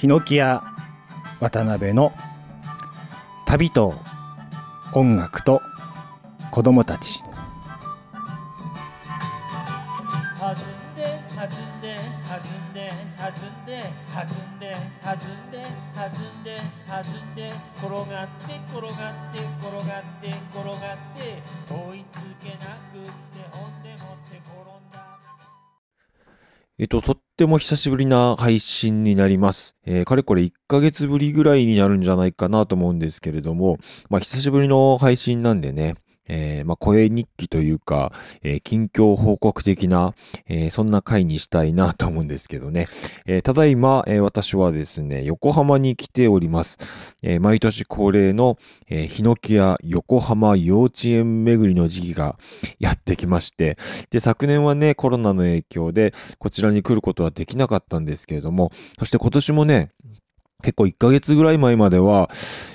[0.00, 0.64] ヒノキ屋
[1.40, 2.14] 渡辺の
[3.44, 3.92] 旅と
[4.94, 5.60] 音楽と
[6.50, 7.22] 子供たち。
[10.40, 12.88] 弾んで弾んで弾んで
[13.20, 14.72] 弾んで弾んで
[15.04, 25.09] 弾んで弾んで弾んで転がって転がって転がって転がって追いつけなくってほんでもって転んだ。
[26.80, 29.76] えっと、とっても久しぶりな配信になります。
[29.84, 33.76] えーかれこれ1ヶ月ぶりぐらいになるんじゃないかなと思うんですけれども、
[34.08, 35.96] まあ、久しぶりの配信なんでね、
[36.30, 38.12] えーまあ、声日記というか、
[38.42, 40.14] えー近況報告的な、
[40.46, 42.86] えーそんな回にしたいなと思うんですけどね。
[43.26, 46.78] えただいま、え私はですね、横浜に来ております。
[47.22, 52.36] え毎年恒例の、えー、ヒノキ屋横浜幼稚園巡りの時期が
[52.78, 53.76] やってきまして、
[54.10, 59.90] で、昨年はね、コロナの影響で、こちらに来ることはできなかったんですけれども、そして今年もね、
[60.60, 62.30] 結構1ヶ月ぐらい前までは、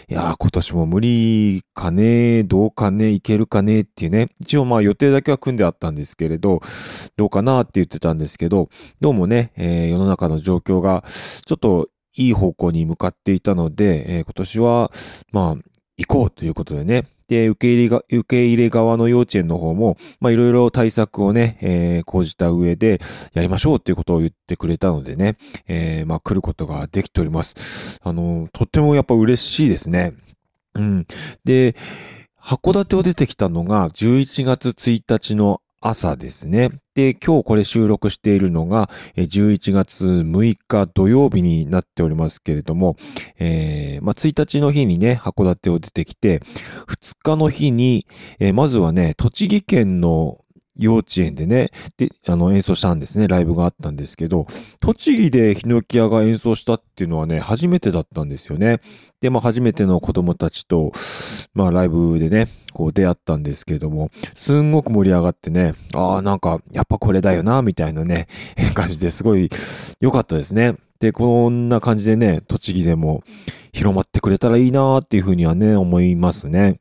[0.10, 6.62] いやー今年も無理かねどうかねいけるかねっていうね、一応まあ予定だけは組んであったんですけれど、
[7.16, 8.70] どうかなって言ってたんですけど、
[9.02, 11.04] どうもね、えー世の中の状況が
[11.46, 14.92] ちょっといい方向に向かっていたので、えー今年は、
[15.32, 15.64] まあ、
[15.98, 23.02] 行こうということでね、で、受け入れが、受け入れ側の幼稚園の方も、ま、いろいろ対策をね、えー講じた上で、
[23.34, 28.00] やりましょうっていうことを言ってくれたのでね、えーまあ、来ることができております。
[28.04, 30.14] あの、とってもやっぱ嬉しいですね。
[30.76, 31.06] うん。
[31.44, 31.76] で、
[32.40, 36.72] 函館を出てきたのが11月1日の朝ですね。
[36.96, 42.96] で、今日これ収録しているのが11月6日土曜日になっておりますけれども、
[43.38, 46.40] えーまあ、1日の日にね、函館を出てきて、
[46.88, 48.08] 2日の日に、
[48.40, 50.40] えーまずはね、栃木県の
[50.78, 53.28] 幼稚園でね、で、あの、演奏したんですね。
[53.28, 54.46] ライブがあったんですけど、
[54.80, 58.80] 栃木でヒノキ屋が演奏したっていうのはね、初めてだったんですよね。
[59.22, 60.92] で、まあ、初めての子供たちと、
[61.54, 68.28] まあ、ライブでね、こう出会ったんですけれども、すんごく盛り上がってね、ああ、なんか、やっぱこれだよな、みたいなね、
[68.76, 69.50] 感じですごい
[70.02, 70.76] 良かったですね。
[71.00, 73.24] で、こんな感じでね、栃木でも
[73.72, 76.80] 広まってくれたらいいなーっていうふうにはね、思いますね。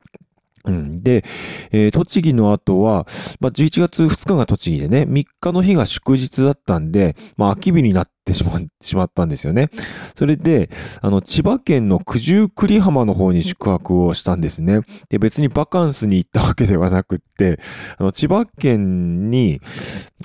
[0.65, 1.03] うん。
[1.03, 1.23] で、
[1.71, 3.05] えー栃木の後は、
[3.39, 9.69] まあ、11月2日が栃木でね、3日の日が祝日だったんで、まあ、秋日になってしま、しまったんですよね。
[10.15, 10.69] それで、
[11.01, 14.81] あの、千葉県の九十九里浜の方に宿泊をしたんですね。
[15.09, 17.59] で、別にバカンスに行ったわけではなくって、
[17.97, 19.61] あの、千葉県に、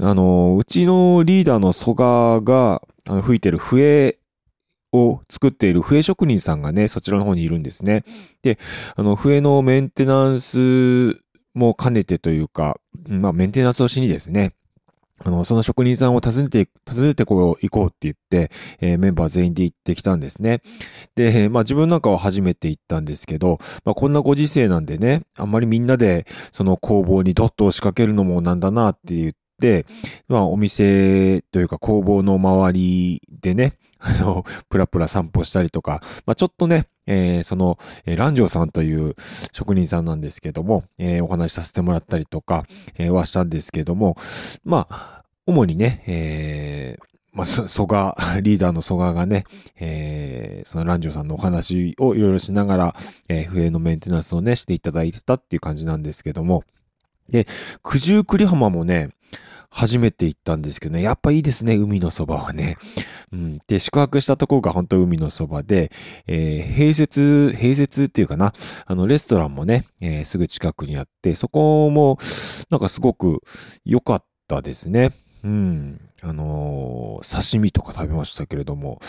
[0.01, 4.20] あの、うちのリーダーの蘇我が、あの吹いてる笛
[4.93, 8.05] を作っている笛職人さんがね、そちらの方にいるんですね。
[8.43, 8.59] で、
[8.97, 11.21] あの、笛のメンテナンス
[11.55, 12.79] も兼ねてというか、
[13.09, 14.55] まあ、メンテナンスをしにですね、
[15.23, 20.63] あの、その職人さんを訪ねて、訪ねてこう、行こうって言って、えーメンバー全員で行ってきたんですね。
[21.15, 29.85] で、まあ自分なんかは初めて行ったんですけど、まあこんなご時世なんでね、あんまりみんなでその工房にドッと押しかけるのもなんだなって言って、
[30.29, 39.15] まあお店というか工房の周りでね、あの、プラプラ散歩したりとか、まあちょっとね、えーその、えーランジョーさんという
[39.53, 42.65] 職人さんなんですけども、えーお話しさせてもらったりとか、
[42.97, 44.17] えーはしたんですけども、
[44.65, 49.45] まあ、主にね、えーまあ、そ蘇我、リーダーの蘇我がね、
[49.79, 52.97] えーそのランジョさんのお話をいろいろしながら、
[53.29, 56.65] えー笛のメンテナンスをね、していただいてたっていう感じなんですけども、
[57.29, 57.47] で、
[57.83, 59.11] 九十九里浜もね、
[59.71, 62.77] 初めて行ったんですけどね、やっぱいいですね、海のそばはね。
[63.33, 63.59] うん。
[63.69, 65.93] で、宿泊したところが本当海のそばで、
[66.27, 68.53] えー併設、併設っていうかな、
[68.87, 72.19] あの、レストランもね、えーすぐ近くにあって、そこも、
[72.69, 73.43] なんかすごく
[73.85, 75.13] 良かったですね。
[75.45, 76.01] うん。
[76.23, 79.01] あのー刺身とか食べましたけれども、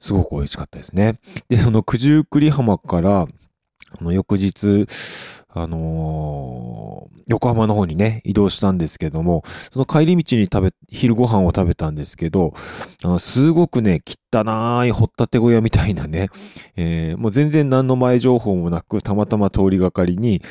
[0.00, 1.20] すごく美味しかったですね。
[1.48, 3.28] で、その九十九里浜から、
[3.98, 4.86] あの、翌日、
[5.48, 12.54] あのー横浜の方にね、移動したんですけども、その帰り道に食べ、昼ご飯を食べたんですけど、
[13.04, 16.28] あの、すごくね、汚い掘ったて小屋みたいなね、
[16.76, 20.42] えーもう全然何の前情報もなく、たまたま通りがかりに、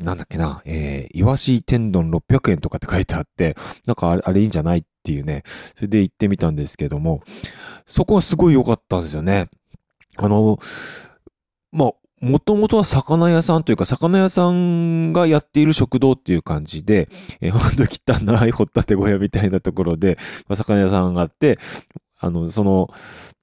[0.00, 3.56] なんだっけな、えー、イワシ天丼600円とかって書いてあって、
[3.86, 5.44] なんかあれいいんじゃないっていうね、
[5.76, 7.22] それで行ってみたんですけども、
[7.86, 9.48] そこはすごい良かったんですよね。
[10.16, 10.58] あの、
[11.70, 11.92] まあ、
[12.22, 17.08] もともとは魚屋さんというか、魚屋さんがやっている食堂っていう感じで、
[17.40, 21.58] えー、ほんと汚い掘ったて小屋みたいなところで、まあ、魚屋さんがあって、
[22.20, 22.88] あの、その、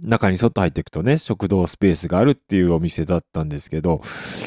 [0.02, 4.02] 中に外入っていくとね、食堂スペースがあるっていうお店だったんですけど、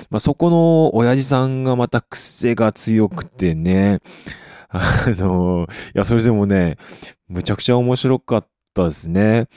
[0.08, 4.00] まあ、そこの親父さんがまた癖が強くてね、
[4.70, 6.78] あの、いや、それでもね、
[7.28, 9.49] むちゃくちゃ面白かったですね。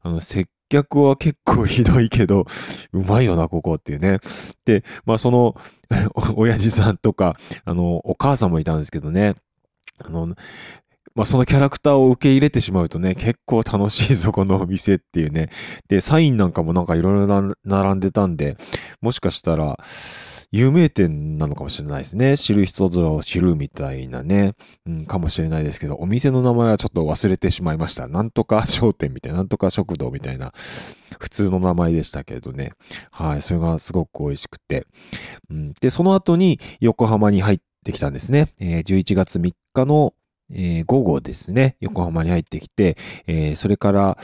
[0.00, 2.46] あの、接客は結構ひどいけど、
[2.92, 4.20] うまいよな、ここっていうね。
[4.64, 5.54] で、まあその、
[6.36, 9.34] 親父さんとか、あの、お母さんもいたんですけどね。
[9.98, 10.34] あの、
[11.14, 15.50] まあ、そのキャラクターを受け入れてしまうとね、結構楽しいぞ、このお店っていうね。
[15.88, 18.56] で、サインなんかもなんかいろいろ並んでたんで、
[19.00, 19.78] もしかしたら、
[20.52, 22.36] 有名店なのかもしれないですね。
[22.36, 24.52] 知る人ぞ知るみたいなね、
[24.86, 28.06] うん、かもしれないですけど、お店の名前はちょっと忘れてしまいました。
[28.06, 30.52] なんとか商店みたいな、なんとか食堂みたいな、
[31.18, 32.72] 普通の名前でしたけどね。
[33.10, 34.86] はい、それがすごく美味しくて。
[35.48, 38.52] うん、で、その後に横浜に入ってきたんですね。
[38.60, 40.12] えー、11月3日の
[40.52, 42.96] えー、午後ですね、横浜に入ってきて、
[43.26, 44.18] えー、それから、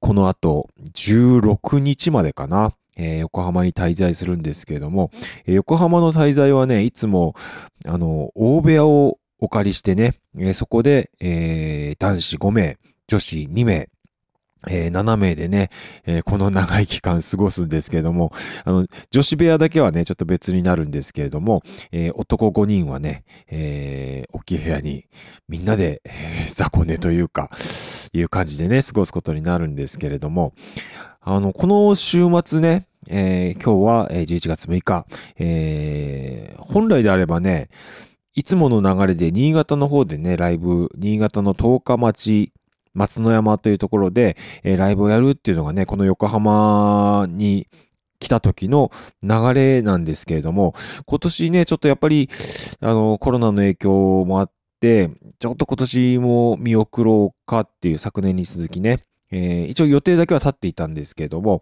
[0.00, 5.10] この後、16日までかな、えー、横浜に滞在するんですけれども、
[5.46, 7.34] え、横浜の滞在はね、いつも、
[7.86, 13.88] あの、大部屋をお借りしてね、え、そこで、え男子5名、女子2名、
[14.66, 15.70] えー、7名でね、
[16.04, 18.32] えー、この長い期間過ごすんですけれども、
[18.64, 21.62] あの、女子部屋だけはね、ちょっと別になるんですけれども、
[21.92, 25.06] えー、男5人はね、えー、大きい部屋に
[25.48, 27.50] みんなで、えー、雑魚寝というか、
[28.12, 30.54] いう感じでね、過ごすことになるんですけれども、
[31.20, 35.06] あの、この週末ね、えー、今日は11月6日、
[35.38, 37.68] えー、本来であればね、
[38.34, 42.52] いつもの流れで新潟の方でね、ライブ、新潟の十日町
[42.98, 47.68] 松野山というところで、えー、ライブをやるっていうのがね、この横浜に
[48.18, 48.90] 来た時の
[49.22, 50.74] 流れなんですけれども、
[51.06, 52.28] 今年ね、ちょっとやっぱり、
[52.80, 61.60] あの、コロナの影響もあって、ちょっと今年も見送ろうかっていう昨年に続きね、えー、一応予定だけは立っていたんですけれども、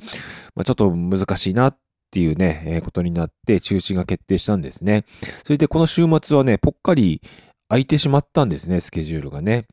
[0.54, 1.78] まあ、ちょっと難しいなっ
[2.10, 5.04] ていうね、えー、ことになって中止が決定したんですね。
[5.44, 7.20] それでこの週末はね、ぽっかり
[7.68, 9.66] 空いてしまったんですね、スケジュールがね。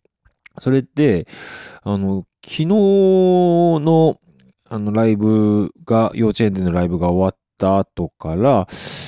[0.60, 1.28] それで、
[1.84, 4.20] あの、昨日の、
[4.70, 8.68] あの、ライブが、幼稚園でのライブが終わった後から、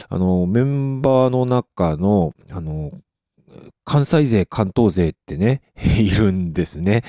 [0.09, 2.92] あの、メンバーの中の、あの、
[3.83, 5.62] 関西勢、関東勢ってね、
[6.00, 7.03] いるんですね。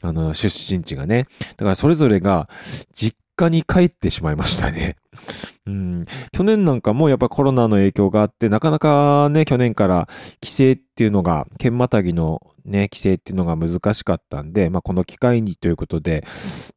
[0.00, 1.26] あの、出身地がね。
[1.56, 2.48] だからそれぞれが
[2.92, 4.96] 実家に帰ってしまいましたね。
[5.66, 10.08] うん、去年なんかもやっぱコロナの影響があって、なかなかね、去年から
[10.42, 16.24] 規制っていうのが、県またぎのね、規制っていうのが難しかったんで、まあ、この機会にということで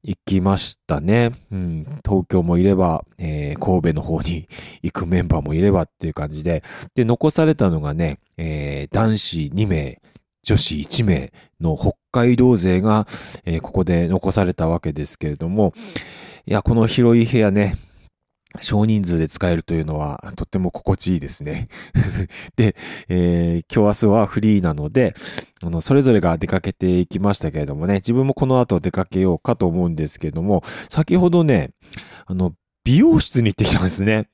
[0.04, 1.32] 行きましたね。
[1.52, 4.48] うん、東京もいれば、えー、神戸の方に
[4.82, 6.64] 行くメンバーもいればっていう感じで、
[6.96, 10.02] で、残されたのがね、えー、男子2名、
[10.44, 13.08] 女子1名の北海道勢が、
[13.46, 15.74] えー、ここで残されたわけですけれども、
[16.48, 17.76] いや、この広い部屋ね、
[18.62, 21.70] 少人数で使えるというのはとっても心地いいですね。
[22.56, 22.76] で、
[23.10, 25.16] えー、今日明日はフリーなので、
[25.64, 31.72] あの、それぞれが出かけていきましたけれどもね、自分もこの後出かけようかと思うんですけれども、先ほどね、
[32.28, 32.54] あの、
[32.84, 34.30] 美容室に行ってきたんですね。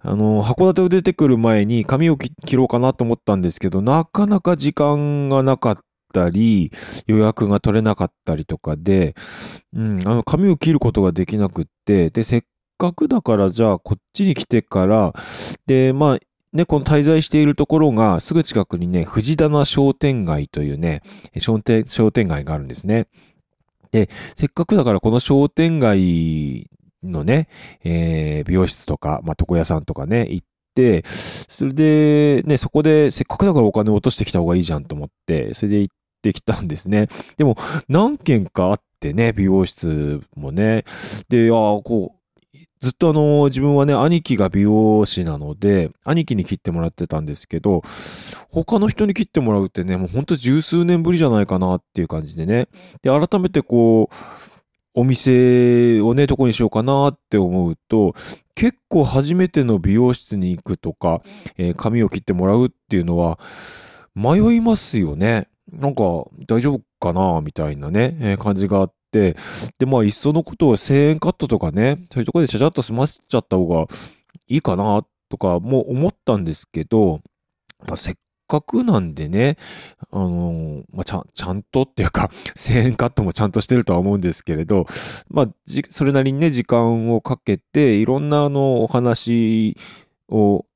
[0.00, 5.76] あの、函館を出てくる前に髪を切ろうかなと思ったんですけど、なかなか時間がなかっ
[6.14, 6.70] たり、
[7.06, 9.14] 予約が取れなかったりとかで、
[9.74, 12.42] うん、あの、髪を切ることができなくって、で、せっ
[12.78, 15.12] かくだからじゃあこっちに来てから、
[15.66, 16.18] で、まあ、
[16.52, 21.02] ね、この滞在しているところが、すぐ近くにね、藤棚商店街というね、
[21.38, 23.08] 商店、商店街があるんですね。
[23.90, 26.70] で、せっかくだからこの商店街
[27.02, 27.48] のね、
[27.82, 35.94] えー、美容室とか、まあ、床屋さんとかね、行って、それで、ね、そこで、せっかくだからお金を落としてきた方がいいじゃんと思って、それで行っ
[36.24, 37.08] てきたんですね。
[37.36, 37.56] でも、
[37.88, 40.84] 何軒かあってね、美容室もね。
[41.28, 47.82] で、ああ、こう、ずっとあの、自分はね、兄貴が美容師なので、兄貴に切ってもらってたんですけど、
[48.50, 52.68] 他の人に切ってもらうってね、もうほんと十数年ぶりじゃないかなっていう感じでね。
[53.02, 54.14] で、改めてこう、
[54.94, 58.14] お店をね、どこにしようかなって思うと、
[58.54, 61.22] 結構初めての美容室に行くとか、
[61.56, 63.38] えー、髪を切ってもらうっていうのは、
[64.14, 65.48] 迷いますよね。
[65.78, 66.02] なんか、
[66.48, 69.36] 大丈夫かなみたいなね、えー、感じがあって、、
[69.78, 73.86] で、まあ、いっそのことを1000円カットとかね、そういうとこでちゃちゃっと済ませちゃった方が
[74.48, 77.20] いいかな、とかも思ったんですけど、
[77.86, 78.14] まあ、せっ
[78.48, 79.56] かくなんでね、
[80.10, 84.86] あのー、まあ、ちゃん、ちゃんとっていうか、 1000円カットもちゃんとしてるとは思うんですけれど、
[85.28, 89.76] まあ、じ、それなりにね、時間をかけて、いろんなあの、お話
[90.28, 90.66] を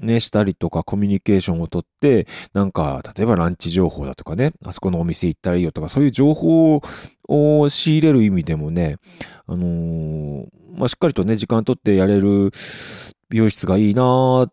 [0.00, 6.80] ね、したりとかコミュニケーションをとって、なんか、例えばランチ情報だとかね、あそこのお店行ったらいいよとか、そういう情報
[7.28, 8.96] を仕入れる意味でもね、
[9.46, 12.52] あのー、まあ、しっかりとね、時間とってやれる
[13.30, 14.52] 美容室がいいなーっ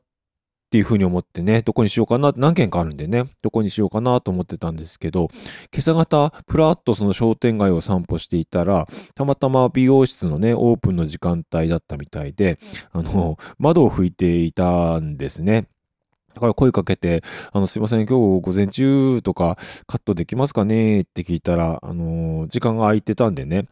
[0.76, 5.30] っていうふうに思ってね、どこにしようかな、何軒かあるんでね、どこにしようかなと思ってたんですけど、
[5.74, 12.60] 今朝方、プラッとその商店街を散歩していたら、たまたま美容室のね、オープンの時間帯だったみたいで、
[12.92, 15.68] あの、窓を拭いていたんですね。
[16.34, 23.70] だから声かけて、あの、すいません、今日午前中とかカットできますかねって聞いたら、あの、時間が空いてたんでね、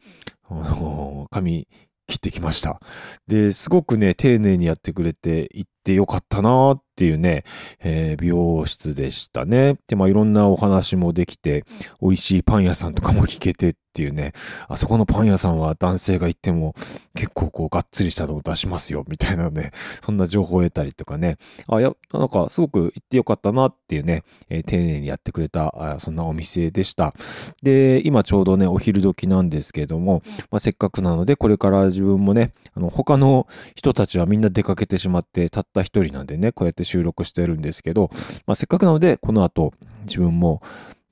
[0.50, 1.68] あの、髪
[2.08, 2.80] 切ってきました。
[3.28, 7.44] で、すごくね、丁寧にやってくれて、行ってよかったなっていうね、
[7.82, 9.78] えー、美容室でしたね。
[9.88, 11.66] で、まあ、いろんなお話もできて、
[12.02, 14.32] 美味しいパン屋さんとかも聞けてっていうね、
[14.70, 16.74] あそこのパン屋さんは男性が行っても
[17.16, 19.72] 結構こう、がっつりしたのを出しますよ、みたいなね、
[20.04, 21.38] そんな情報を得たりとかね、
[21.68, 27.14] あ、や、なんかすごく行ってよかったなっていうね、えー、丁寧にやってくれた、あそんなお店でした。
[27.62, 38.10] で、今ちょうどね、お昼時なんですけども、まあ、せっかくなので、これから自分もね、あの、他の人たちはみんな出かけてしまって、たった一人なんでね、こうやって収録してるんですけど、
[38.46, 39.74] まあ、せっかくなので、この後、
[40.06, 40.62] 自分も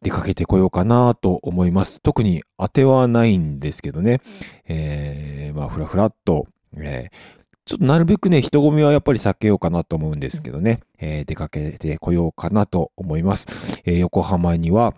[0.02, 2.02] 出かけてこようかなと思います。
[2.02, 4.22] 特に当てはないんですけどね、
[4.68, 13.82] えー、まあ、ふらふらっと、えー、ちょっとなるべくね、人混みはやっぱり避けようかなと思うんですけどね、えー、出かけてこようかなと思います。
[13.86, 14.94] えー、横浜には、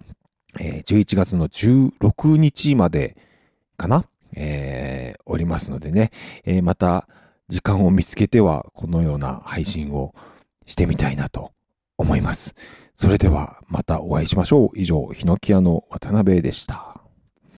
[0.59, 3.17] えー、11月の16日まで
[3.75, 4.05] かな、
[4.35, 6.11] えー、おりますのでね、
[6.45, 7.07] えー、また
[7.53, 10.15] 時間を見つけてはこのような配信を
[10.65, 11.51] してみたいなと
[11.99, 12.55] 思います。
[12.95, 14.69] それではまたお会いしましょう。
[14.73, 16.92] 以上、ヒノキ屋の渡辺でした。